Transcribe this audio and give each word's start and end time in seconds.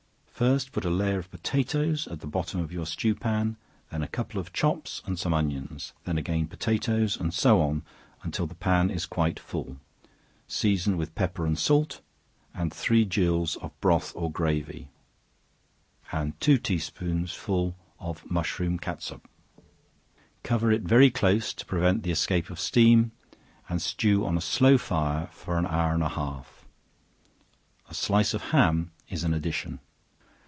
First 0.41 0.71
put 0.71 0.85
a 0.85 0.89
layer 0.89 1.19
of 1.19 1.29
potatoes 1.29 2.07
at 2.07 2.21
the 2.21 2.25
bottom 2.25 2.59
of 2.61 2.71
your 2.71 2.87
stew 2.87 3.13
pan, 3.13 3.57
then 3.91 4.01
a 4.01 4.07
couple 4.07 4.39
of 4.41 4.51
chops 4.51 5.03
and 5.05 5.19
some 5.19 5.35
onions, 5.35 5.93
then 6.05 6.17
again 6.17 6.47
potatoes, 6.47 7.15
and 7.15 7.31
so 7.31 7.61
on 7.61 7.83
till 8.31 8.47
the 8.47 8.55
pan 8.55 8.89
is 8.89 9.05
quite 9.05 9.37
full; 9.39 9.77
season 10.47 10.97
with 10.97 11.13
pepper 11.13 11.45
and 11.45 11.59
salt, 11.59 12.01
and 12.55 12.73
three 12.73 13.05
gills 13.05 13.55
of 13.57 13.79
broth 13.81 14.13
or 14.15 14.31
gravy, 14.31 14.89
and 16.11 16.39
two 16.41 16.57
tea 16.57 16.79
spoonsful 16.79 17.75
of 17.99 18.27
mushroom 18.27 18.79
catsup; 18.79 19.29
cover 20.41 20.71
it 20.71 20.81
very 20.81 21.11
close 21.11 21.53
to 21.53 21.67
prevent 21.67 22.01
the 22.01 22.09
escape 22.09 22.49
of 22.49 22.59
steam, 22.59 23.11
and 23.69 23.79
stew 23.79 24.25
on 24.25 24.35
a 24.39 24.41
slow 24.41 24.79
fire 24.79 25.27
for 25.31 25.59
an 25.59 25.67
hour 25.67 25.93
and 25.93 26.01
a 26.01 26.09
half; 26.09 26.65
a 27.91 27.93
slice 27.93 28.33
of 28.33 28.41
ham 28.49 28.89
is 29.07 29.23
an 29.23 29.35
addition. 29.35 29.79